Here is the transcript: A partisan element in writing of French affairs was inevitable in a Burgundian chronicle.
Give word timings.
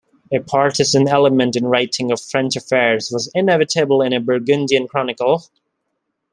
A 0.33 0.39
partisan 0.39 1.07
element 1.07 1.55
in 1.55 1.67
writing 1.67 2.11
of 2.11 2.19
French 2.19 2.55
affairs 2.55 3.11
was 3.13 3.29
inevitable 3.35 4.01
in 4.01 4.13
a 4.13 4.19
Burgundian 4.19 4.87
chronicle. 4.87 5.43